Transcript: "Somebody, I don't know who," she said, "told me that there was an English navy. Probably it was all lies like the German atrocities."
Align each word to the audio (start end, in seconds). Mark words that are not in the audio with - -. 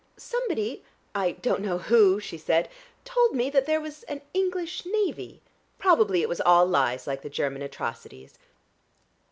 "Somebody, 0.17 0.83
I 1.13 1.33
don't 1.33 1.61
know 1.61 1.77
who," 1.77 2.19
she 2.19 2.35
said, 2.35 2.69
"told 3.05 3.35
me 3.35 3.51
that 3.51 3.67
there 3.67 3.79
was 3.79 4.01
an 4.05 4.21
English 4.33 4.83
navy. 4.83 5.43
Probably 5.77 6.23
it 6.23 6.27
was 6.27 6.41
all 6.41 6.65
lies 6.65 7.05
like 7.05 7.21
the 7.21 7.29
German 7.29 7.61
atrocities." 7.61 8.39